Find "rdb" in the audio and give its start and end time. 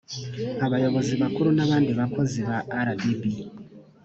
2.87-3.23